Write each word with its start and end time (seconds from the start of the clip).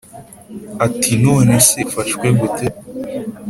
ati"nonese 0.85 1.77
ufashwe 1.89 2.27
gute?" 2.39 2.65